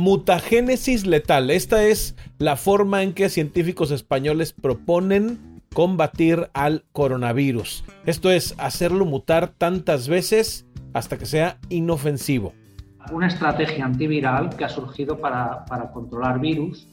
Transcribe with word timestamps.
mutagénesis 0.00 1.06
letal. 1.06 1.50
Esta 1.50 1.84
es 1.84 2.16
la 2.38 2.56
forma 2.56 3.02
en 3.02 3.12
que 3.12 3.28
científicos 3.28 3.90
españoles 3.90 4.52
proponen 4.52 5.60
combatir 5.72 6.50
al 6.52 6.84
coronavirus. 6.92 7.84
Esto 8.06 8.30
es 8.30 8.54
hacerlo 8.58 9.04
mutar 9.04 9.48
tantas 9.56 10.08
veces 10.08 10.66
hasta 10.94 11.18
que 11.18 11.26
sea 11.26 11.58
inofensivo. 11.68 12.54
Una 13.12 13.28
estrategia 13.28 13.84
antiviral 13.84 14.56
que 14.56 14.64
ha 14.64 14.68
surgido 14.68 15.18
para, 15.18 15.64
para 15.66 15.92
controlar 15.92 16.40
virus 16.40 16.88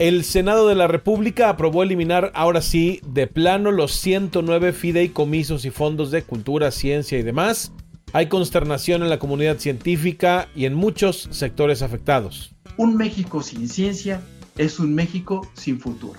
el 0.00 0.24
Senado 0.24 0.66
de 0.66 0.74
la 0.76 0.86
República 0.86 1.50
aprobó 1.50 1.82
eliminar 1.82 2.32
ahora 2.34 2.62
sí 2.62 3.02
de 3.06 3.26
plano 3.26 3.70
los 3.70 3.92
109 3.92 4.72
fideicomisos 4.72 5.66
y 5.66 5.70
fondos 5.70 6.10
de 6.10 6.22
cultura, 6.22 6.70
ciencia 6.70 7.18
y 7.18 7.22
demás. 7.22 7.70
Hay 8.12 8.26
consternación 8.26 9.02
en 9.02 9.10
la 9.10 9.20
comunidad 9.20 9.58
científica 9.58 10.48
y 10.56 10.64
en 10.64 10.74
muchos 10.74 11.28
sectores 11.30 11.80
afectados. 11.80 12.50
Un 12.76 12.96
México 12.96 13.40
sin 13.42 13.68
ciencia 13.68 14.20
es 14.58 14.80
un 14.80 14.94
México 14.94 15.48
sin 15.54 15.78
futuro. 15.78 16.18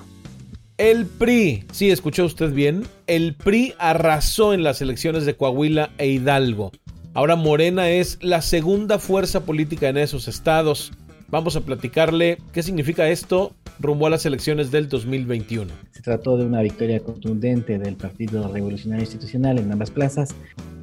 El 0.78 1.06
PRI, 1.06 1.66
sí, 1.74 1.92
escuchó 1.92 2.26
usted 2.26 2.54
bien, 2.54 2.88
el 3.08 3.36
PRI 3.36 3.74
arrasó 3.78 4.54
en 4.54 4.64
las 4.64 4.82
elecciones 4.82 5.26
de 5.26 5.36
Coahuila 5.36 5.92
e 5.98 6.08
Hidalgo. 6.08 6.72
Ahora 7.14 7.36
Morena 7.36 7.90
es 7.90 8.18
la 8.22 8.42
segunda 8.42 8.98
fuerza 8.98 9.44
política 9.44 9.90
en 9.90 9.98
esos 9.98 10.30
estados. 10.30 10.94
Vamos 11.28 11.58
a 11.58 11.62
platicarle 11.62 12.38
qué 12.54 12.64
significa 12.64 13.10
esto 13.10 13.54
rumbo 13.80 14.08
a 14.08 14.10
las 14.10 14.26
elecciones 14.26 14.72
del 14.72 14.90
2021. 14.90 15.72
Se 15.92 16.02
trató 16.02 16.38
de 16.38 16.46
una 16.46 16.62
victoria 16.62 17.00
contundente 17.00 17.78
del 17.78 17.96
Partido 17.96 18.48
Revolucionario 18.52 19.04
Institucional 19.04 19.60
en 19.60 19.72
ambas 19.72 19.92
plazas. 19.92 20.36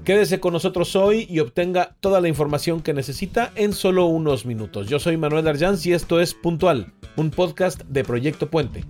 Quédese 0.05 0.41
con 0.41 0.55
nosotros 0.55 0.97
hoy 0.97 1.27
y 1.29 1.41
obtenga 1.41 1.97
toda 2.01 2.21
la 2.21 2.29
información 2.29 2.81
que 2.81 2.95
necesita 2.95 3.53
en 3.57 3.75
solo 3.75 4.07
unos 4.07 4.47
minutos. 4.47 4.89
Yo 4.89 4.99
soy 4.99 5.17
Manuel 5.17 5.47
Arjanz 5.47 5.85
y 5.85 5.93
esto 5.93 6.21
es 6.21 6.33
Puntual, 6.33 6.93
un 7.17 7.31
podcast 7.31 7.83
de 7.83 8.05
Proyecto 8.05 8.49
Puente. 8.49 8.85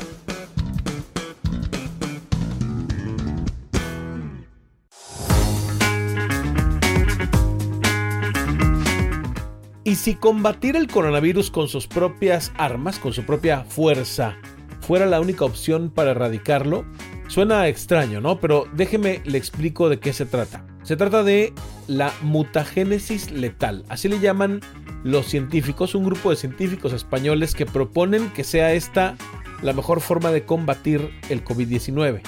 Si 9.99 10.15
combatir 10.15 10.77
el 10.77 10.87
coronavirus 10.87 11.51
con 11.51 11.67
sus 11.67 11.89
propias 11.89 12.53
armas, 12.57 13.01
con 13.01 13.13
su 13.13 13.25
propia 13.25 13.65
fuerza, 13.65 14.37
fuera 14.81 15.07
la 15.07 15.21
única 15.21 15.45
opción 15.45 15.91
para 15.91 16.13
erradicarlo, 16.13 16.85
suena 17.27 17.67
extraño, 17.67 18.21
¿no? 18.21 18.39
Pero 18.39 18.67
déjeme 18.75 19.21
le 19.25 19.39
explico 19.39 19.89
de 19.89 19.99
qué 19.99 20.13
se 20.13 20.25
trata. 20.25 20.65
Se 20.85 20.97
trata 20.97 21.25
de 21.25 21.53
la 21.89 22.13
mutagénesis 22.23 23.33
letal, 23.33 23.85
así 23.89 24.09
le 24.09 24.21
llaman 24.21 24.61
los 25.03 25.27
científicos, 25.27 25.97
un 25.97 26.05
grupo 26.05 26.31
de 26.31 26.37
científicos 26.37 26.93
españoles 26.93 27.57
que 27.57 27.67
proponen 27.67 28.31
que 28.31 28.45
sea 28.45 28.73
esta 28.75 29.17
la 29.62 29.73
mejor 29.73 30.01
forma 30.01 30.31
de 30.31 30.45
combatir 30.45 31.11
el 31.29 31.45
COVID-19. 31.45 32.23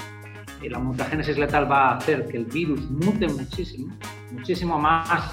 La 0.68 0.78
mutagénesis 0.80 1.38
letal 1.38 1.70
va 1.70 1.90
a 1.90 1.96
hacer 1.98 2.26
que 2.26 2.38
el 2.38 2.46
virus 2.46 2.90
mute 2.90 3.28
muchísimo, 3.28 3.96
muchísimo 4.32 4.76
más 4.76 5.30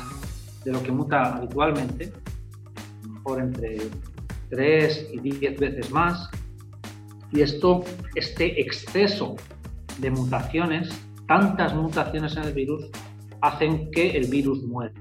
de 0.63 0.71
lo 0.71 0.83
que 0.83 0.91
muta 0.91 1.35
habitualmente, 1.35 2.13
entre 3.35 3.77
3 4.49 5.09
y 5.13 5.19
10 5.19 5.59
veces 5.59 5.91
más. 5.91 6.29
Y 7.31 7.41
esto, 7.41 7.83
este 8.15 8.61
exceso 8.61 9.35
de 9.99 10.11
mutaciones, 10.11 10.89
tantas 11.27 11.75
mutaciones 11.75 12.37
en 12.37 12.43
el 12.43 12.53
virus, 12.53 12.85
hacen 13.41 13.91
que 13.91 14.11
el 14.11 14.27
virus 14.27 14.63
muera. 14.63 14.93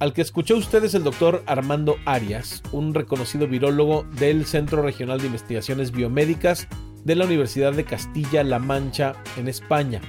Al 0.00 0.12
que 0.12 0.22
escuchó 0.22 0.56
usted 0.56 0.84
es 0.84 0.94
el 0.94 1.02
doctor 1.02 1.42
Armando 1.46 1.96
Arias, 2.04 2.62
un 2.72 2.94
reconocido 2.94 3.48
virólogo 3.48 4.04
del 4.18 4.46
Centro 4.46 4.82
Regional 4.82 5.20
de 5.20 5.26
Investigaciones 5.26 5.90
Biomédicas 5.90 6.68
de 7.04 7.16
la 7.16 7.24
Universidad 7.24 7.72
de 7.72 7.84
Castilla-La 7.84 8.58
Mancha 8.60 9.14
en 9.36 9.48
España. 9.48 10.00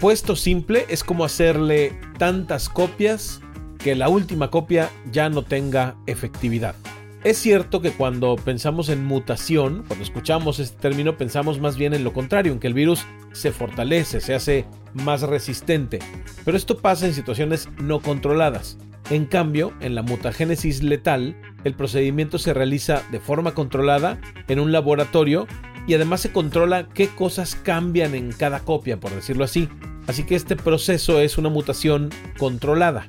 Puesto 0.00 0.34
simple, 0.34 0.86
es 0.88 1.04
como 1.04 1.24
hacerle 1.24 1.92
tantas 2.18 2.68
copias 2.68 3.40
que 3.84 3.94
la 3.94 4.08
última 4.08 4.50
copia 4.50 4.88
ya 5.12 5.28
no 5.28 5.42
tenga 5.42 5.94
efectividad. 6.06 6.74
Es 7.22 7.36
cierto 7.36 7.82
que 7.82 7.90
cuando 7.90 8.34
pensamos 8.34 8.88
en 8.88 9.04
mutación, 9.04 9.84
cuando 9.86 10.02
escuchamos 10.02 10.58
este 10.58 10.78
término, 10.80 11.18
pensamos 11.18 11.60
más 11.60 11.76
bien 11.76 11.92
en 11.92 12.02
lo 12.02 12.14
contrario, 12.14 12.54
en 12.54 12.60
que 12.60 12.66
el 12.66 12.72
virus 12.72 13.04
se 13.32 13.52
fortalece, 13.52 14.22
se 14.22 14.34
hace 14.34 14.64
más 14.94 15.20
resistente. 15.20 15.98
Pero 16.46 16.56
esto 16.56 16.78
pasa 16.78 17.04
en 17.04 17.12
situaciones 17.12 17.68
no 17.76 18.00
controladas. 18.00 18.78
En 19.10 19.26
cambio, 19.26 19.74
en 19.80 19.94
la 19.94 20.00
mutagénesis 20.00 20.82
letal, 20.82 21.36
el 21.64 21.74
procedimiento 21.74 22.38
se 22.38 22.54
realiza 22.54 23.02
de 23.12 23.20
forma 23.20 23.52
controlada 23.52 24.18
en 24.48 24.60
un 24.60 24.72
laboratorio 24.72 25.46
y 25.86 25.92
además 25.92 26.22
se 26.22 26.32
controla 26.32 26.88
qué 26.88 27.08
cosas 27.08 27.54
cambian 27.54 28.14
en 28.14 28.32
cada 28.32 28.60
copia, 28.60 28.98
por 28.98 29.10
decirlo 29.10 29.44
así. 29.44 29.68
Así 30.06 30.24
que 30.24 30.36
este 30.36 30.56
proceso 30.56 31.20
es 31.20 31.36
una 31.36 31.50
mutación 31.50 32.08
controlada 32.38 33.08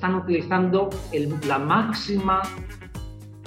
están 0.00 0.14
utilizando 0.14 0.88
la 1.46 1.58
máxima 1.58 2.40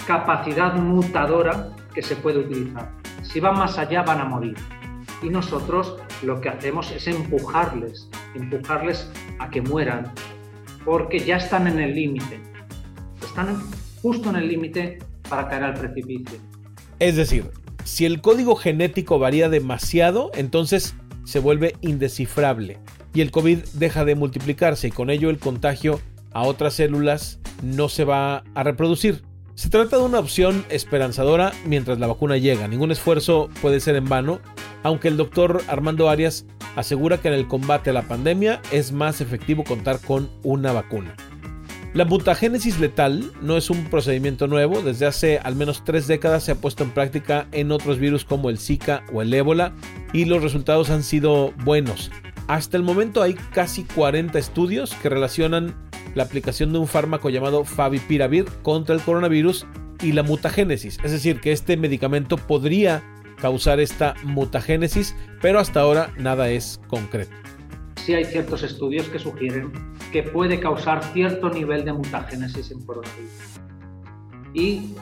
capacidad 0.06 0.74
mutadora 0.74 1.70
que 1.92 2.00
se 2.00 2.14
puede 2.14 2.38
utilizar. 2.38 2.92
Si 3.22 3.40
van 3.40 3.58
más 3.58 3.76
allá 3.76 4.04
van 4.04 4.20
a 4.20 4.24
morir. 4.26 4.54
Y 5.20 5.30
nosotros 5.30 5.96
lo 6.22 6.40
que 6.40 6.50
hacemos 6.50 6.92
es 6.92 7.08
empujarles, 7.08 8.08
empujarles 8.36 9.10
a 9.40 9.50
que 9.50 9.62
mueran, 9.62 10.12
porque 10.84 11.18
ya 11.18 11.38
están 11.38 11.66
en 11.66 11.80
el 11.80 11.92
límite. 11.92 12.40
Están 13.20 13.60
justo 14.00 14.30
en 14.30 14.36
el 14.36 14.46
límite 14.46 15.00
para 15.28 15.48
caer 15.48 15.64
al 15.64 15.74
precipicio. 15.74 16.38
Es 17.00 17.16
decir, 17.16 17.50
si 17.82 18.06
el 18.06 18.20
código 18.20 18.54
genético 18.54 19.18
varía 19.18 19.48
demasiado, 19.48 20.30
entonces 20.34 20.94
se 21.24 21.40
vuelve 21.40 21.74
indescifrable 21.80 22.78
y 23.12 23.22
el 23.22 23.32
COVID 23.32 23.58
deja 23.72 24.04
de 24.04 24.14
multiplicarse 24.14 24.86
y 24.86 24.90
con 24.92 25.10
ello 25.10 25.30
el 25.30 25.38
contagio 25.38 25.98
a 26.34 26.42
otras 26.42 26.74
células 26.74 27.40
no 27.62 27.88
se 27.88 28.04
va 28.04 28.44
a 28.54 28.62
reproducir. 28.62 29.22
Se 29.54 29.70
trata 29.70 29.96
de 29.96 30.02
una 30.02 30.18
opción 30.18 30.64
esperanzadora 30.68 31.52
mientras 31.64 31.98
la 31.98 32.08
vacuna 32.08 32.36
llega. 32.36 32.68
Ningún 32.68 32.90
esfuerzo 32.90 33.48
puede 33.62 33.80
ser 33.80 33.94
en 33.94 34.08
vano, 34.08 34.40
aunque 34.82 35.08
el 35.08 35.16
doctor 35.16 35.62
Armando 35.68 36.10
Arias 36.10 36.44
asegura 36.76 37.18
que 37.18 37.28
en 37.28 37.34
el 37.34 37.46
combate 37.46 37.90
a 37.90 37.92
la 37.92 38.02
pandemia 38.02 38.60
es 38.72 38.90
más 38.92 39.20
efectivo 39.20 39.62
contar 39.64 40.00
con 40.00 40.28
una 40.42 40.72
vacuna. 40.72 41.14
La 41.94 42.04
mutagénesis 42.04 42.80
letal 42.80 43.30
no 43.40 43.56
es 43.56 43.70
un 43.70 43.84
procedimiento 43.84 44.48
nuevo, 44.48 44.82
desde 44.82 45.06
hace 45.06 45.38
al 45.38 45.54
menos 45.54 45.84
tres 45.84 46.08
décadas 46.08 46.42
se 46.42 46.50
ha 46.50 46.56
puesto 46.56 46.82
en 46.82 46.90
práctica 46.90 47.46
en 47.52 47.70
otros 47.70 48.00
virus 48.00 48.24
como 48.24 48.50
el 48.50 48.58
Zika 48.58 49.04
o 49.12 49.22
el 49.22 49.32
ébola 49.32 49.72
y 50.12 50.24
los 50.24 50.42
resultados 50.42 50.90
han 50.90 51.04
sido 51.04 51.52
buenos. 51.64 52.10
Hasta 52.48 52.76
el 52.76 52.82
momento 52.82 53.22
hay 53.22 53.34
casi 53.34 53.84
40 53.84 54.36
estudios 54.40 54.92
que 54.94 55.08
relacionan 55.08 55.83
la 56.14 56.24
aplicación 56.24 56.72
de 56.72 56.78
un 56.78 56.86
fármaco 56.86 57.30
llamado 57.30 57.64
Favipiravir 57.64 58.46
contra 58.62 58.94
el 58.94 59.00
coronavirus 59.02 59.66
y 60.02 60.12
la 60.12 60.22
mutagénesis, 60.22 60.98
es 61.02 61.12
decir, 61.12 61.40
que 61.40 61.52
este 61.52 61.76
medicamento 61.76 62.36
podría 62.36 63.02
causar 63.40 63.80
esta 63.80 64.14
mutagénesis, 64.22 65.16
pero 65.40 65.58
hasta 65.58 65.80
ahora 65.80 66.10
nada 66.18 66.48
es 66.50 66.80
concreto. 66.88 67.34
Sí 67.96 68.14
hay 68.14 68.24
ciertos 68.24 68.62
estudios 68.62 69.08
que 69.08 69.18
sugieren 69.18 69.72
que 70.12 70.22
puede 70.22 70.60
causar 70.60 71.02
cierto 71.12 71.50
nivel 71.50 71.84
de 71.84 71.92
mutagénesis 71.92 72.70
en 72.70 72.84
coronavirus. 72.84 73.60
Y 74.52 74.94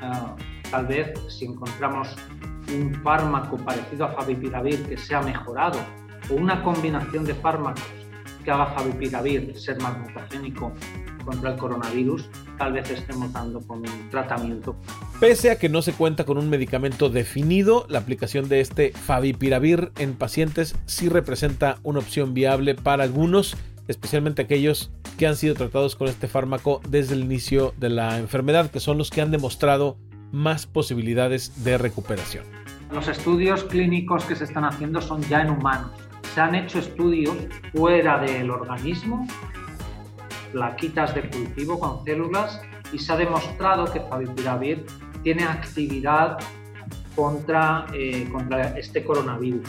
ah, 0.00 0.34
tal 0.70 0.86
vez 0.86 1.18
si 1.28 1.46
encontramos 1.46 2.08
un 2.76 2.94
fármaco 3.02 3.56
parecido 3.58 4.06
a 4.06 4.08
Favipiravir 4.08 4.82
que 4.86 4.98
sea 4.98 5.22
mejorado 5.22 5.78
o 6.30 6.34
una 6.34 6.62
combinación 6.62 7.24
de 7.24 7.34
fármacos 7.34 7.82
que 8.48 8.52
haga 8.52 8.66
Favipiravir 8.68 9.52
ser 9.58 9.78
más 9.82 9.98
mutagénico 9.98 10.72
contra 11.22 11.52
el 11.52 11.58
coronavirus, 11.58 12.30
tal 12.56 12.72
vez 12.72 12.90
estemos 12.90 13.30
dando 13.30 13.60
con 13.60 13.80
un 13.80 14.08
tratamiento. 14.10 14.74
Pese 15.20 15.50
a 15.50 15.58
que 15.58 15.68
no 15.68 15.82
se 15.82 15.92
cuenta 15.92 16.24
con 16.24 16.38
un 16.38 16.48
medicamento 16.48 17.10
definido, 17.10 17.84
la 17.90 17.98
aplicación 17.98 18.48
de 18.48 18.60
este 18.60 18.92
Favipiravir 18.92 19.92
en 19.98 20.14
pacientes 20.14 20.76
sí 20.86 21.10
representa 21.10 21.76
una 21.82 21.98
opción 21.98 22.32
viable 22.32 22.74
para 22.74 23.04
algunos, 23.04 23.54
especialmente 23.86 24.40
aquellos 24.40 24.90
que 25.18 25.26
han 25.26 25.36
sido 25.36 25.54
tratados 25.54 25.94
con 25.94 26.08
este 26.08 26.26
fármaco 26.26 26.80
desde 26.88 27.16
el 27.16 27.24
inicio 27.24 27.74
de 27.76 27.90
la 27.90 28.16
enfermedad, 28.16 28.70
que 28.70 28.80
son 28.80 28.96
los 28.96 29.10
que 29.10 29.20
han 29.20 29.30
demostrado 29.30 29.98
más 30.32 30.64
posibilidades 30.64 31.64
de 31.64 31.76
recuperación. 31.76 32.46
Los 32.94 33.08
estudios 33.08 33.64
clínicos 33.64 34.24
que 34.24 34.36
se 34.36 34.44
están 34.44 34.64
haciendo 34.64 35.02
son 35.02 35.20
ya 35.24 35.42
en 35.42 35.50
humanos 35.50 36.07
se 36.34 36.40
han 36.40 36.54
hecho 36.54 36.78
estudios 36.78 37.36
fuera 37.74 38.18
del 38.18 38.50
organismo, 38.50 39.26
plaquitas 40.52 41.14
de 41.14 41.28
cultivo 41.28 41.78
con 41.78 42.04
células, 42.04 42.60
y 42.92 42.98
se 42.98 43.12
ha 43.12 43.16
demostrado 43.16 43.84
que 43.92 44.00
Favipiravir 44.00 44.86
tiene 45.22 45.44
actividad 45.44 46.38
contra, 47.14 47.86
eh, 47.92 48.28
contra 48.30 48.78
este 48.78 49.04
coronavirus. 49.04 49.68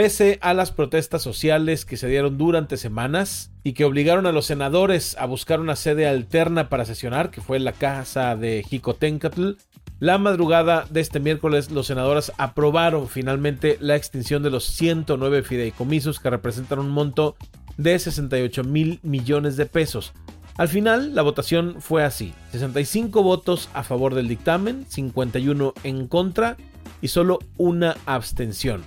Pese 0.00 0.38
a 0.40 0.54
las 0.54 0.72
protestas 0.72 1.20
sociales 1.20 1.84
que 1.84 1.98
se 1.98 2.08
dieron 2.08 2.38
durante 2.38 2.78
semanas 2.78 3.52
y 3.62 3.74
que 3.74 3.84
obligaron 3.84 4.24
a 4.24 4.32
los 4.32 4.46
senadores 4.46 5.14
a 5.18 5.26
buscar 5.26 5.60
una 5.60 5.76
sede 5.76 6.08
alterna 6.08 6.70
para 6.70 6.86
sesionar, 6.86 7.30
que 7.30 7.42
fue 7.42 7.58
la 7.58 7.72
casa 7.72 8.34
de 8.34 8.64
Jicotencatl, 8.66 9.50
la 9.98 10.16
madrugada 10.16 10.86
de 10.88 11.02
este 11.02 11.20
miércoles 11.20 11.70
los 11.70 11.88
senadores 11.88 12.32
aprobaron 12.38 13.08
finalmente 13.08 13.76
la 13.78 13.94
extinción 13.94 14.42
de 14.42 14.48
los 14.48 14.64
109 14.64 15.42
fideicomisos 15.42 16.18
que 16.18 16.30
representan 16.30 16.78
un 16.78 16.88
monto 16.88 17.36
de 17.76 17.98
68 17.98 18.64
mil 18.64 19.00
millones 19.02 19.58
de 19.58 19.66
pesos. 19.66 20.14
Al 20.56 20.68
final, 20.68 21.14
la 21.14 21.20
votación 21.20 21.76
fue 21.78 22.04
así: 22.04 22.32
65 22.52 23.22
votos 23.22 23.68
a 23.74 23.82
favor 23.82 24.14
del 24.14 24.28
dictamen, 24.28 24.86
51 24.88 25.74
en 25.84 26.06
contra 26.06 26.56
y 27.02 27.08
solo 27.08 27.38
una 27.58 27.98
abstención. 28.06 28.82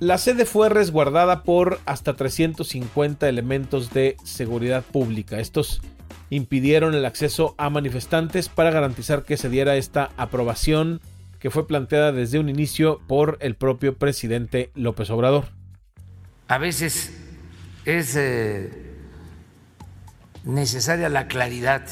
La 0.00 0.16
sede 0.16 0.46
fue 0.46 0.68
resguardada 0.68 1.42
por 1.42 1.80
hasta 1.84 2.14
350 2.14 3.28
elementos 3.28 3.90
de 3.92 4.16
seguridad 4.22 4.84
pública. 4.84 5.40
Estos 5.40 5.82
impidieron 6.30 6.94
el 6.94 7.04
acceso 7.04 7.56
a 7.58 7.68
manifestantes 7.68 8.48
para 8.48 8.70
garantizar 8.70 9.24
que 9.24 9.36
se 9.36 9.48
diera 9.48 9.74
esta 9.74 10.10
aprobación 10.16 11.00
que 11.40 11.50
fue 11.50 11.66
planteada 11.66 12.12
desde 12.12 12.38
un 12.38 12.48
inicio 12.48 13.00
por 13.08 13.38
el 13.40 13.56
propio 13.56 13.96
presidente 13.96 14.70
López 14.76 15.10
Obrador. 15.10 15.46
A 16.46 16.58
veces 16.58 17.12
es 17.84 18.14
eh, 18.14 18.70
necesaria 20.44 21.08
la 21.08 21.26
claridad, 21.26 21.82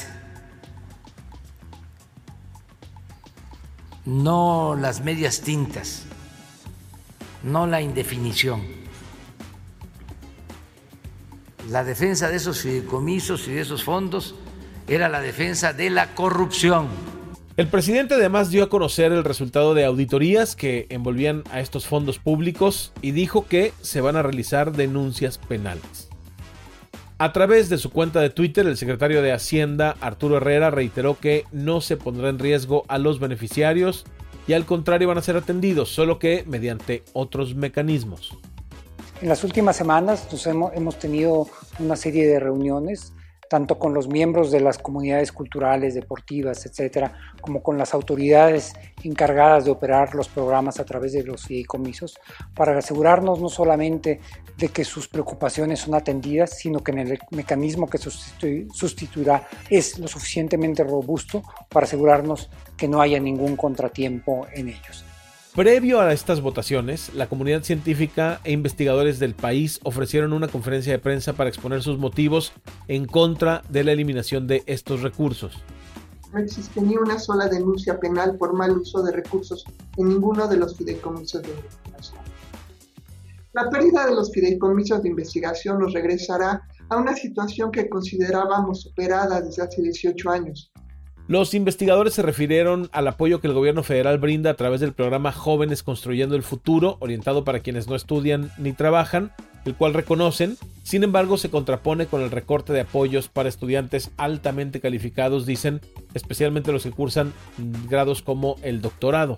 no 4.05 4.77
las 4.79 5.03
medias 5.03 5.41
tintas 5.41 6.06
no 7.47 7.65
la 7.65 7.81
indefinición. 7.81 8.61
La 11.69 11.83
defensa 11.83 12.29
de 12.29 12.37
esos 12.37 12.61
fideicomisos 12.61 13.47
y 13.47 13.53
de 13.53 13.61
esos 13.61 13.83
fondos 13.83 14.35
era 14.87 15.09
la 15.09 15.21
defensa 15.21 15.73
de 15.73 15.89
la 15.89 16.13
corrupción. 16.13 16.87
El 17.57 17.67
presidente 17.67 18.13
además 18.13 18.51
dio 18.51 18.63
a 18.63 18.69
conocer 18.69 19.11
el 19.11 19.23
resultado 19.23 19.73
de 19.73 19.83
auditorías 19.85 20.55
que 20.55 20.85
envolvían 20.89 21.43
a 21.51 21.59
estos 21.59 21.87
fondos 21.87 22.19
públicos 22.19 22.93
y 23.01 23.11
dijo 23.11 23.47
que 23.47 23.73
se 23.81 23.99
van 23.99 24.15
a 24.15 24.21
realizar 24.21 24.73
denuncias 24.73 25.37
penales. 25.39 26.09
A 27.17 27.33
través 27.33 27.67
de 27.67 27.79
su 27.79 27.89
cuenta 27.89 28.21
de 28.21 28.29
Twitter, 28.29 28.67
el 28.67 28.77
secretario 28.77 29.23
de 29.23 29.31
Hacienda, 29.31 29.97
Arturo 30.01 30.37
Herrera, 30.37 30.69
reiteró 30.69 31.17
que 31.19 31.45
no 31.51 31.81
se 31.81 31.97
pondrá 31.97 32.29
en 32.29 32.37
riesgo 32.37 32.85
a 32.89 32.99
los 32.99 33.19
beneficiarios 33.19 34.05
y 34.47 34.53
al 34.53 34.65
contrario 34.65 35.07
van 35.07 35.17
a 35.17 35.21
ser 35.21 35.35
atendidos, 35.35 35.89
solo 35.89 36.19
que 36.19 36.43
mediante 36.47 37.03
otros 37.13 37.55
mecanismos. 37.55 38.37
En 39.21 39.29
las 39.29 39.43
últimas 39.43 39.75
semanas 39.75 40.27
hemos, 40.45 40.73
hemos 40.73 40.99
tenido 40.99 41.47
una 41.79 41.95
serie 41.95 42.27
de 42.27 42.39
reuniones 42.39 43.13
tanto 43.49 43.79
con 43.79 43.93
los 43.93 44.07
miembros 44.07 44.51
de 44.51 44.59
las 44.59 44.77
comunidades 44.77 45.31
culturales, 45.31 45.93
deportivas, 45.93 46.65
etcétera, 46.65 47.13
como 47.41 47.63
con 47.63 47.77
las 47.77 47.93
autoridades 47.93 48.73
encargadas 49.03 49.65
de 49.65 49.71
operar 49.71 50.15
los 50.15 50.27
programas 50.27 50.79
a 50.79 50.85
través 50.85 51.13
de 51.13 51.23
los 51.23 51.45
fideicomisos, 51.45 52.19
para 52.53 52.77
asegurarnos 52.77 53.39
no 53.39 53.49
solamente 53.49 54.19
de 54.57 54.69
que 54.69 54.83
sus 54.83 55.07
preocupaciones 55.07 55.79
son 55.79 55.95
atendidas, 55.95 56.57
sino 56.57 56.83
que 56.83 56.91
en 56.91 56.99
el 56.99 57.19
mecanismo 57.31 57.87
que 57.87 57.97
sustituirá 57.97 59.47
es 59.69 59.99
lo 59.99 60.07
suficientemente 60.07 60.83
robusto 60.83 61.43
para 61.69 61.85
asegurarnos 61.85 62.49
que 62.75 62.87
no 62.87 63.01
haya 63.01 63.19
ningún 63.19 63.55
contratiempo 63.55 64.47
en 64.53 64.69
ellos. 64.69 65.05
Previo 65.57 65.99
a 66.01 66.13
estas 66.13 66.39
votaciones, 66.41 67.15
la 67.15 67.27
comunidad 67.27 67.63
científica 67.63 68.39
e 68.43 68.51
investigadores 68.51 69.17
del 69.17 69.33
país 69.33 69.79
ofrecieron 69.81 70.31
una 70.33 70.49
conferencia 70.49 70.93
de 70.93 70.99
prensa 70.99 71.33
para 71.33 71.49
exponer 71.49 71.81
sus 71.81 71.97
motivos 71.97 72.53
en 72.87 73.07
contra 73.07 73.63
de 73.67 73.83
la 73.83 73.91
eliminación 73.91 74.45
de 74.45 74.61
estos 74.67 75.01
recursos. 75.01 75.57
No 76.31 76.37
existe 76.37 76.79
ni 76.79 76.95
una 76.95 77.17
sola 77.17 77.47
denuncia 77.47 77.99
penal 77.99 78.37
por 78.37 78.53
mal 78.53 78.77
uso 78.77 79.01
de 79.01 79.11
recursos 79.11 79.65
en 79.97 80.09
ninguno 80.09 80.47
de 80.47 80.57
los 80.57 80.77
fideicomisos 80.77 81.41
de 81.41 81.49
investigación. 81.49 82.19
La 83.53 83.67
pérdida 83.71 84.05
de 84.05 84.13
los 84.13 84.31
fideicomisos 84.31 85.01
de 85.01 85.09
investigación 85.09 85.79
nos 85.79 85.91
regresará 85.91 86.67
a 86.89 86.97
una 86.97 87.15
situación 87.15 87.71
que 87.71 87.89
considerábamos 87.89 88.81
superada 88.81 89.41
desde 89.41 89.63
hace 89.63 89.81
18 89.81 90.29
años, 90.29 90.71
los 91.27 91.53
investigadores 91.53 92.13
se 92.13 92.21
refirieron 92.21 92.89
al 92.93 93.07
apoyo 93.07 93.41
que 93.41 93.47
el 93.47 93.53
gobierno 93.53 93.83
federal 93.83 94.17
brinda 94.17 94.51
a 94.51 94.53
través 94.55 94.79
del 94.79 94.93
programa 94.93 95.33
Jóvenes 95.33 95.83
Construyendo 95.83 96.37
el 96.37 96.43
Futuro, 96.43 96.95
orientado 97.01 97.43
para 97.43 97.59
quienes 97.59 97.87
no 97.87 97.95
estudian 97.95 98.49
ni 98.57 98.71
trabajan, 98.71 99.33
el 99.65 99.75
cual 99.75 99.93
reconocen, 99.93 100.57
sin 100.83 101.03
embargo 101.03 101.37
se 101.37 101.49
contrapone 101.49 102.05
con 102.05 102.21
el 102.21 102.31
recorte 102.31 102.71
de 102.71 102.81
apoyos 102.81 103.27
para 103.27 103.49
estudiantes 103.49 104.11
altamente 104.15 104.79
calificados, 104.79 105.45
dicen, 105.45 105.81
especialmente 106.13 106.71
los 106.71 106.83
que 106.83 106.91
cursan 106.91 107.33
grados 107.89 108.21
como 108.21 108.55
el 108.61 108.81
doctorado. 108.81 109.35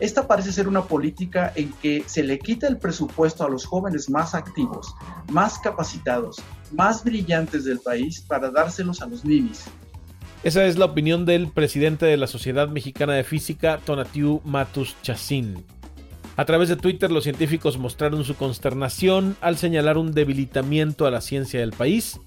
Esta 0.00 0.26
parece 0.26 0.50
ser 0.50 0.66
una 0.66 0.82
política 0.82 1.52
en 1.54 1.72
que 1.74 2.02
se 2.06 2.24
le 2.24 2.40
quita 2.40 2.66
el 2.66 2.78
presupuesto 2.78 3.44
a 3.44 3.48
los 3.48 3.64
jóvenes 3.64 4.10
más 4.10 4.34
activos, 4.34 4.92
más 5.30 5.60
capacitados, 5.60 6.42
más 6.72 7.04
brillantes 7.04 7.64
del 7.64 7.78
país 7.78 8.20
para 8.20 8.50
dárselos 8.50 9.00
a 9.00 9.06
los 9.06 9.24
ninis, 9.24 9.66
esa 10.44 10.66
es 10.66 10.76
la 10.76 10.84
opinión 10.84 11.24
del 11.24 11.48
presidente 11.48 12.04
de 12.04 12.18
la 12.18 12.26
Sociedad 12.26 12.68
Mexicana 12.68 13.14
de 13.14 13.24
Física, 13.24 13.80
Tonatiu 13.82 14.42
Matus 14.44 14.94
Chacín. 15.02 15.64
A 16.36 16.44
través 16.44 16.68
de 16.68 16.76
Twitter, 16.76 17.10
los 17.10 17.24
científicos 17.24 17.78
mostraron 17.78 18.24
su 18.24 18.34
consternación 18.34 19.36
al 19.40 19.56
señalar 19.56 19.96
un 19.96 20.12
debilitamiento 20.12 21.06
a 21.06 21.10
la 21.10 21.22
ciencia 21.22 21.60
del 21.60 21.72
país. 21.72 22.20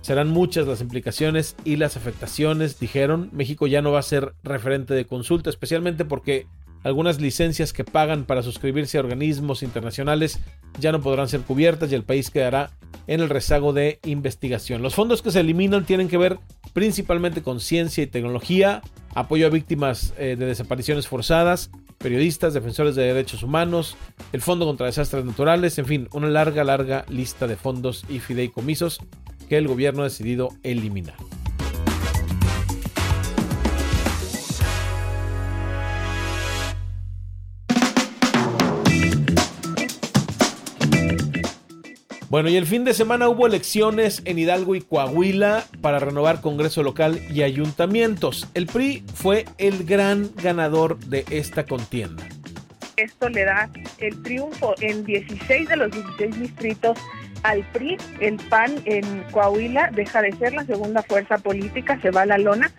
Serán 0.00 0.30
muchas 0.30 0.66
las 0.66 0.80
implicaciones 0.80 1.54
y 1.64 1.76
las 1.76 1.96
afectaciones, 1.96 2.80
dijeron. 2.80 3.30
México 3.32 3.68
ya 3.68 3.82
no 3.82 3.92
va 3.92 4.00
a 4.00 4.02
ser 4.02 4.34
referente 4.42 4.94
de 4.94 5.04
consulta, 5.04 5.48
especialmente 5.48 6.04
porque 6.04 6.48
algunas 6.82 7.20
licencias 7.20 7.72
que 7.72 7.84
pagan 7.84 8.24
para 8.24 8.42
suscribirse 8.42 8.98
a 8.98 9.02
organismos 9.02 9.62
internacionales 9.62 10.40
ya 10.80 10.90
no 10.90 11.00
podrán 11.00 11.28
ser 11.28 11.42
cubiertas 11.42 11.92
y 11.92 11.94
el 11.94 12.02
país 12.02 12.30
quedará 12.30 12.70
en 13.06 13.20
el 13.20 13.28
rezago 13.28 13.72
de 13.72 14.00
investigación. 14.04 14.82
Los 14.82 14.94
fondos 14.94 15.22
que 15.22 15.30
se 15.30 15.40
eliminan 15.40 15.84
tienen 15.84 16.08
que 16.08 16.16
ver 16.18 16.38
principalmente 16.72 17.42
con 17.42 17.60
ciencia 17.60 18.02
y 18.02 18.06
tecnología, 18.06 18.82
apoyo 19.14 19.46
a 19.46 19.50
víctimas 19.50 20.14
eh, 20.18 20.36
de 20.38 20.46
desapariciones 20.46 21.08
forzadas, 21.08 21.70
periodistas, 21.98 22.54
defensores 22.54 22.94
de 22.94 23.02
derechos 23.02 23.42
humanos, 23.42 23.96
el 24.32 24.40
Fondo 24.40 24.66
contra 24.66 24.86
Desastres 24.86 25.24
Naturales, 25.24 25.78
en 25.78 25.86
fin, 25.86 26.08
una 26.12 26.28
larga, 26.28 26.64
larga 26.64 27.04
lista 27.08 27.46
de 27.46 27.56
fondos 27.56 28.04
y 28.08 28.20
fideicomisos 28.20 29.00
que 29.48 29.58
el 29.58 29.68
gobierno 29.68 30.02
ha 30.02 30.04
decidido 30.04 30.50
eliminar. 30.62 31.16
Bueno, 42.30 42.48
y 42.48 42.56
el 42.56 42.64
fin 42.64 42.84
de 42.84 42.94
semana 42.94 43.28
hubo 43.28 43.48
elecciones 43.48 44.22
en 44.24 44.38
Hidalgo 44.38 44.76
y 44.76 44.82
Coahuila 44.82 45.64
para 45.80 45.98
renovar 45.98 46.40
Congreso 46.40 46.84
local 46.84 47.20
y 47.28 47.42
ayuntamientos. 47.42 48.48
El 48.54 48.66
PRI 48.66 49.02
fue 49.14 49.46
el 49.58 49.84
gran 49.84 50.30
ganador 50.36 51.00
de 51.00 51.24
esta 51.28 51.66
contienda. 51.66 52.22
Esto 52.96 53.28
le 53.28 53.44
da 53.44 53.68
el 53.98 54.22
triunfo 54.22 54.76
en 54.80 55.04
16 55.04 55.68
de 55.70 55.76
los 55.76 55.90
16 55.90 56.38
distritos 56.38 56.96
al 57.42 57.64
PRI. 57.72 57.96
El 58.20 58.36
PAN 58.36 58.80
en 58.84 59.24
Coahuila 59.32 59.90
deja 59.92 60.22
de 60.22 60.30
ser 60.36 60.52
la 60.52 60.64
segunda 60.64 61.02
fuerza 61.02 61.36
política, 61.36 61.98
se 62.00 62.12
va 62.12 62.22
a 62.22 62.26
la 62.26 62.38
lona, 62.38 62.70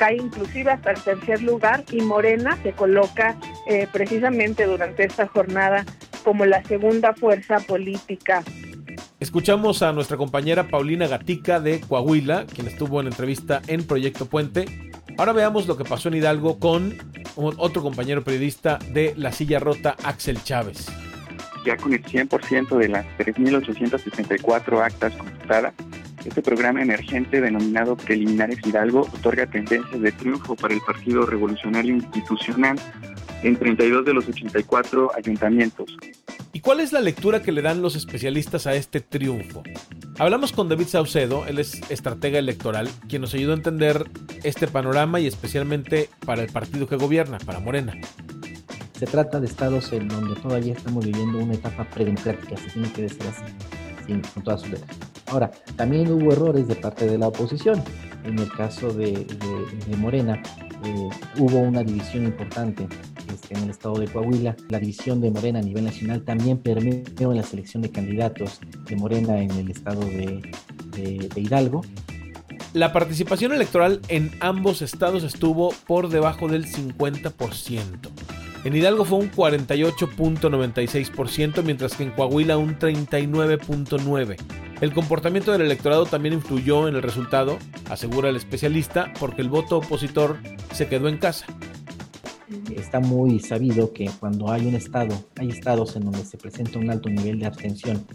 cae 0.00 0.16
inclusive 0.16 0.72
hasta 0.72 0.90
el 0.90 1.00
tercer 1.00 1.42
lugar 1.42 1.84
y 1.92 2.00
Morena 2.00 2.58
se 2.64 2.72
coloca 2.72 3.36
eh, 3.68 3.86
precisamente 3.92 4.64
durante 4.66 5.04
esta 5.04 5.28
jornada 5.28 5.86
como 6.24 6.44
la 6.44 6.64
segunda 6.64 7.14
fuerza 7.14 7.60
política 7.60 8.42
Escuchamos 9.26 9.82
a 9.82 9.92
nuestra 9.92 10.16
compañera 10.16 10.68
Paulina 10.68 11.08
Gatica 11.08 11.58
de 11.58 11.80
Coahuila, 11.80 12.46
quien 12.46 12.68
estuvo 12.68 13.00
en 13.00 13.08
entrevista 13.08 13.60
en 13.66 13.84
Proyecto 13.84 14.26
Puente. 14.26 14.66
Ahora 15.18 15.32
veamos 15.32 15.66
lo 15.66 15.76
que 15.76 15.82
pasó 15.84 16.08
en 16.08 16.14
Hidalgo 16.14 16.60
con 16.60 16.96
otro 17.34 17.82
compañero 17.82 18.22
periodista 18.22 18.78
de 18.92 19.14
La 19.16 19.32
Silla 19.32 19.58
Rota, 19.58 19.96
Axel 20.04 20.40
Chávez. 20.44 20.86
Ya 21.64 21.76
con 21.76 21.92
el 21.92 22.04
100% 22.04 22.78
de 22.78 22.88
las 22.88 23.04
3.864 23.18 24.80
actas 24.80 25.12
computadas, 25.14 25.74
este 26.24 26.40
programa 26.40 26.80
emergente 26.80 27.40
denominado 27.40 27.96
Preliminares 27.96 28.64
Hidalgo 28.64 29.00
otorga 29.12 29.48
tendencias 29.48 30.00
de 30.00 30.12
triunfo 30.12 30.54
para 30.54 30.72
el 30.72 30.80
Partido 30.82 31.26
Revolucionario 31.26 31.96
Institucional 31.96 32.78
en 33.42 33.56
32 33.56 34.04
de 34.04 34.14
los 34.14 34.28
84 34.28 35.10
ayuntamientos. 35.16 35.96
¿Y 36.66 36.68
cuál 36.68 36.80
es 36.80 36.92
la 36.92 37.00
lectura 37.00 37.42
que 37.42 37.52
le 37.52 37.62
dan 37.62 37.80
los 37.80 37.94
especialistas 37.94 38.66
a 38.66 38.74
este 38.74 39.00
triunfo? 39.00 39.62
Hablamos 40.18 40.50
con 40.50 40.68
David 40.68 40.88
Saucedo, 40.88 41.46
él 41.46 41.60
es 41.60 41.80
estratega 41.92 42.40
electoral, 42.40 42.88
quien 43.08 43.22
nos 43.22 43.34
ayudó 43.34 43.52
a 43.52 43.54
entender 43.54 44.10
este 44.42 44.66
panorama 44.66 45.20
y 45.20 45.28
especialmente 45.28 46.10
para 46.24 46.42
el 46.42 46.50
partido 46.50 46.88
que 46.88 46.96
gobierna, 46.96 47.38
para 47.38 47.60
Morena. 47.60 47.96
Se 48.98 49.06
trata 49.06 49.38
de 49.38 49.46
estados 49.46 49.92
en 49.92 50.08
donde 50.08 50.34
todavía 50.40 50.72
estamos 50.72 51.06
viviendo 51.06 51.38
una 51.38 51.54
etapa 51.54 51.84
predemocrática, 51.84 52.56
se 52.56 52.70
tiene 52.70 52.92
que 52.92 53.02
decir 53.02 53.22
así, 53.28 54.20
con 54.34 54.42
todas 54.42 54.62
sus 54.62 54.70
letras. 54.70 54.96
Ahora, 55.26 55.52
también 55.76 56.10
hubo 56.10 56.32
errores 56.32 56.66
de 56.66 56.74
parte 56.74 57.06
de 57.06 57.16
la 57.16 57.28
oposición. 57.28 57.80
En 58.24 58.40
el 58.40 58.50
caso 58.50 58.92
de, 58.92 59.24
Morena, 59.98 60.42
eh, 60.84 61.08
hubo 61.38 61.60
una 61.60 61.84
división 61.84 62.24
importante 62.24 62.88
este, 63.32 63.54
en 63.54 63.64
el 63.64 63.70
estado 63.70 63.98
de 63.98 64.06
Coahuila. 64.06 64.56
La 64.68 64.78
división 64.78 65.20
de 65.20 65.30
Morena 65.30 65.58
a 65.58 65.62
nivel 65.62 65.84
nacional 65.84 66.22
también 66.22 66.58
permitió 66.58 67.30
en 67.30 67.38
la 67.38 67.42
selección 67.42 67.82
de 67.82 67.90
candidatos 67.90 68.60
de 68.88 68.96
Morena 68.96 69.40
en 69.40 69.50
el 69.52 69.70
estado 69.70 70.00
de, 70.00 70.42
de 70.92 71.40
Hidalgo. 71.40 71.82
La 72.72 72.92
participación 72.92 73.52
electoral 73.52 74.00
en 74.08 74.32
ambos 74.40 74.82
estados 74.82 75.22
estuvo 75.24 75.72
por 75.86 76.08
debajo 76.08 76.48
del 76.48 76.66
50%. 76.66 78.10
En 78.64 78.74
Hidalgo 78.74 79.04
fue 79.04 79.18
un 79.18 79.30
48.96%, 79.30 81.62
mientras 81.62 81.94
que 81.94 82.02
en 82.02 82.10
Coahuila 82.10 82.58
un 82.58 82.76
39.9%. 82.78 84.36
El 84.80 84.92
comportamiento 84.92 85.52
del 85.52 85.60
electorado 85.62 86.04
también 86.04 86.34
influyó 86.34 86.88
en 86.88 86.96
el 86.96 87.02
resultado, 87.02 87.58
asegura 87.88 88.28
el 88.28 88.34
especialista, 88.34 89.12
porque 89.20 89.40
el 89.40 89.48
voto 89.48 89.76
opositor 89.78 90.38
se 90.72 90.88
quedó 90.88 91.06
en 91.08 91.18
casa. 91.18 91.46
Está 92.74 93.00
muy 93.00 93.40
sabido 93.40 93.92
que 93.92 94.08
cuando 94.20 94.50
hay 94.50 94.66
un 94.66 94.74
estado, 94.74 95.14
hay 95.36 95.50
estados 95.50 95.96
en 95.96 96.04
donde 96.04 96.24
se 96.24 96.36
presenta 96.36 96.78
un 96.78 96.90
alto 96.90 97.08
nivel 97.08 97.40
de 97.40 97.46
abstención, 97.46 98.06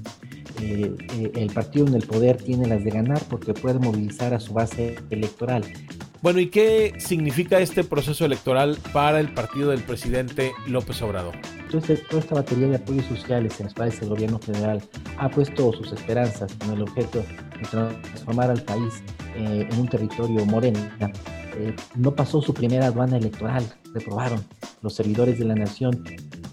eh, 0.62 0.96
eh, 1.14 1.32
el 1.36 1.52
partido 1.52 1.88
en 1.88 1.96
el 1.96 2.04
poder 2.04 2.38
tiene 2.38 2.68
las 2.68 2.84
de 2.84 2.92
ganar 2.92 3.22
porque 3.30 3.54
puede 3.54 3.80
movilizar 3.80 4.34
a 4.34 4.40
su 4.40 4.54
base 4.54 4.96
electoral. 5.10 5.64
Bueno, 6.22 6.40
¿y 6.40 6.48
qué 6.48 6.94
significa 7.00 7.60
este 7.60 7.84
proceso 7.84 8.26
electoral 8.26 8.78
para 8.94 9.20
el 9.20 9.34
partido 9.34 9.72
del 9.72 9.82
presidente 9.82 10.52
López 10.68 11.02
Obrador? 11.02 11.36
Entonces, 11.64 12.08
toda 12.08 12.22
esta 12.22 12.36
batería 12.36 12.68
de 12.68 12.76
apoyos 12.76 13.06
sociales 13.06 13.60
en 13.60 13.66
los 13.66 13.74
cuales 13.74 14.00
el 14.02 14.10
gobierno 14.10 14.38
federal 14.38 14.84
ha 15.18 15.30
puesto 15.30 15.74
sus 15.74 15.92
esperanzas 15.92 16.54
con 16.54 16.72
el 16.72 16.84
objeto 16.84 17.24
transformar 17.68 18.50
al 18.50 18.62
país 18.64 19.04
eh, 19.36 19.68
en 19.70 19.80
un 19.80 19.88
territorio 19.88 20.46
moreno, 20.46 20.80
eh, 21.58 21.76
no 21.96 22.16
pasó 22.16 22.42
su 22.42 22.54
primera 22.54 22.88
aduana 22.88 23.18
electoral, 23.18 23.64
reprobaron 23.94 24.44
los 24.82 24.96
servidores 24.96 25.38
de 25.38 25.46
la 25.46 25.56
nación. 25.56 26.04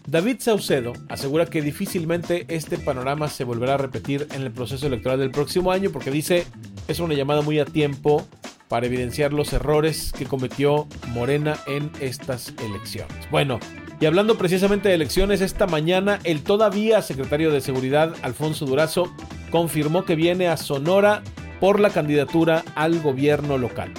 David 0.06 0.36
Saucedo 0.40 0.92
asegura 1.08 1.46
que 1.46 1.60
difícilmente 1.60 2.46
este 2.48 2.78
panorama 2.78 3.28
se 3.28 3.44
volverá 3.44 3.74
a 3.74 3.76
repetir 3.76 4.26
en 4.32 4.42
el 4.42 4.50
proceso 4.50 4.86
electoral 4.86 5.18
del 5.18 5.30
próximo 5.30 5.70
año 5.70 5.90
porque 5.90 6.10
dice 6.10 6.46
es 6.88 6.98
una 6.98 7.14
llamada 7.14 7.42
muy 7.42 7.58
a 7.58 7.66
tiempo 7.66 8.26
para 8.68 8.86
evidenciar 8.86 9.32
los 9.32 9.52
errores 9.52 10.12
que 10.12 10.26
cometió 10.26 10.86
Morena 11.08 11.58
en 11.66 11.90
estas 12.00 12.54
elecciones. 12.62 13.30
Bueno, 13.30 13.58
y 14.00 14.06
hablando 14.06 14.38
precisamente 14.38 14.88
de 14.88 14.94
elecciones, 14.94 15.40
esta 15.40 15.66
mañana 15.66 16.20
el 16.24 16.42
todavía 16.42 17.02
secretario 17.02 17.50
de 17.50 17.60
Seguridad, 17.60 18.14
Alfonso 18.22 18.64
Durazo, 18.64 19.12
confirmó 19.50 20.04
que 20.04 20.14
viene 20.14 20.48
a 20.48 20.56
Sonora 20.56 21.22
por 21.60 21.80
la 21.80 21.90
candidatura 21.90 22.64
al 22.74 23.00
gobierno 23.00 23.58
local. 23.58 23.92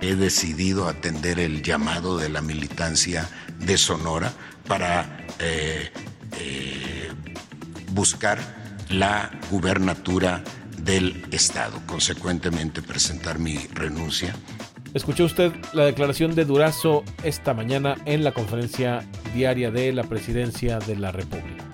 He 0.00 0.14
decidido 0.14 0.88
atender 0.88 1.38
el 1.38 1.62
llamado 1.62 2.18
de 2.18 2.28
la 2.28 2.42
militancia 2.42 3.28
de 3.58 3.78
Sonora 3.78 4.32
para 4.66 5.24
eh, 5.38 5.90
eh, 6.38 7.10
buscar 7.92 8.38
la 8.90 9.30
gubernatura 9.50 10.42
del 10.78 11.24
Estado. 11.32 11.80
Consecuentemente, 11.86 12.82
presentar 12.82 13.38
mi 13.38 13.56
renuncia. 13.74 14.34
Escuchó 14.94 15.24
usted 15.24 15.52
la 15.72 15.84
declaración 15.84 16.34
de 16.34 16.44
Durazo 16.44 17.04
esta 17.22 17.52
mañana 17.52 17.96
en 18.06 18.24
la 18.24 18.32
conferencia 18.32 19.04
diaria 19.34 19.70
de 19.70 19.92
la 19.92 20.04
Presidencia 20.04 20.78
de 20.78 20.96
la 20.96 21.12
República. 21.12 21.65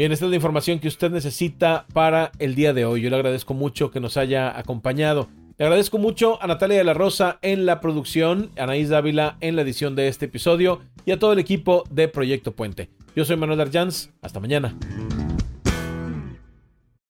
Bien, 0.00 0.12
esta 0.12 0.24
es 0.24 0.30
la 0.30 0.36
información 0.36 0.78
que 0.78 0.88
usted 0.88 1.10
necesita 1.10 1.84
para 1.92 2.32
el 2.38 2.54
día 2.54 2.72
de 2.72 2.86
hoy. 2.86 3.02
Yo 3.02 3.10
le 3.10 3.16
agradezco 3.16 3.52
mucho 3.52 3.90
que 3.90 4.00
nos 4.00 4.16
haya 4.16 4.58
acompañado. 4.58 5.28
Le 5.58 5.66
agradezco 5.66 5.98
mucho 5.98 6.42
a 6.42 6.46
Natalia 6.46 6.78
de 6.78 6.84
la 6.84 6.94
Rosa 6.94 7.38
en 7.42 7.66
la 7.66 7.82
producción, 7.82 8.50
a 8.56 8.62
Anaís 8.62 8.88
Dávila 8.88 9.36
en 9.42 9.56
la 9.56 9.60
edición 9.60 9.96
de 9.96 10.08
este 10.08 10.24
episodio 10.24 10.80
y 11.04 11.10
a 11.10 11.18
todo 11.18 11.34
el 11.34 11.38
equipo 11.38 11.84
de 11.90 12.08
Proyecto 12.08 12.52
Puente. 12.52 12.88
Yo 13.14 13.26
soy 13.26 13.36
Manuel 13.36 13.60
Arjanz. 13.60 14.08
Hasta 14.22 14.40
mañana. 14.40 14.74